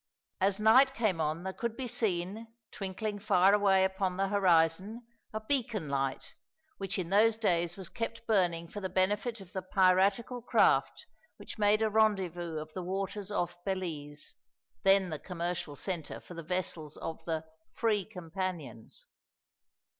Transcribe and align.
As 0.39 0.59
night 0.59 0.95
came 0.95 1.21
on 1.21 1.43
there 1.43 1.53
could 1.53 1.77
be 1.77 1.85
seen, 1.85 2.47
twinkling 2.71 3.19
far 3.19 3.53
away 3.53 3.83
upon 3.85 4.17
the 4.17 4.29
horizon, 4.29 5.05
a 5.31 5.39
beacon 5.39 5.89
light, 5.89 6.33
which 6.79 6.97
in 6.97 7.11
those 7.11 7.37
days 7.37 7.77
was 7.77 7.89
kept 7.89 8.25
burning 8.25 8.67
for 8.67 8.81
the 8.81 8.89
benefit 8.89 9.41
of 9.41 9.53
the 9.53 9.61
piratical 9.61 10.41
craft 10.41 11.05
which 11.37 11.59
made 11.59 11.83
a 11.83 11.89
rendezvous 11.91 12.57
of 12.57 12.73
the 12.73 12.81
waters 12.81 13.31
off 13.31 13.55
Belize, 13.63 14.33
then 14.81 15.11
the 15.11 15.19
commercial 15.19 15.75
centre 15.75 16.19
for 16.19 16.33
the 16.33 16.41
vessels 16.41 16.97
of 16.97 17.23
the 17.25 17.45
"free 17.71 18.03
companions." 18.03 19.05